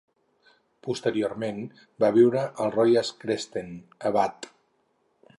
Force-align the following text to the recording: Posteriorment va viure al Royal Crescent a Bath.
Posteriorment 0.85 1.59
va 2.03 2.09
viure 2.15 2.45
al 2.65 2.73
Royal 2.77 3.11
Crescent 3.25 3.69
a 4.11 4.13
Bath. 4.19 4.49